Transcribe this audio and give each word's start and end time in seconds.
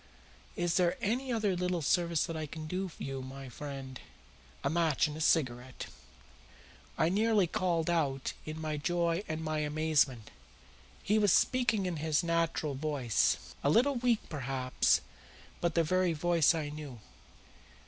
"Is 0.55 0.77
there 0.77 0.97
any 0.99 1.31
other 1.31 1.55
little 1.55 1.83
service 1.83 2.25
that 2.25 2.35
I 2.35 2.47
can 2.47 2.65
do 2.65 2.89
you, 2.97 3.21
my 3.21 3.49
friend?" 3.49 3.99
"A 4.63 4.67
match 4.71 5.05
and 5.07 5.15
a 5.15 5.21
cigarette." 5.21 5.85
I 6.97 7.07
nearly 7.09 7.45
called 7.45 7.87
out 7.87 8.33
in 8.43 8.59
my 8.59 8.77
joy 8.77 9.21
and 9.27 9.43
my 9.43 9.59
amazement. 9.59 10.31
He 11.03 11.19
was 11.19 11.31
speaking 11.31 11.85
in 11.85 11.97
his 11.97 12.23
natural 12.23 12.73
voice 12.73 13.53
a 13.63 13.69
little 13.69 13.93
weak, 13.93 14.21
perhaps, 14.27 15.01
but 15.59 15.75
the 15.75 15.83
very 15.83 16.13
voice 16.13 16.55
I 16.55 16.69
knew. 16.69 16.99